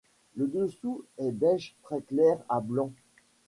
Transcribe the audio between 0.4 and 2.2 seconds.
dessous est beige très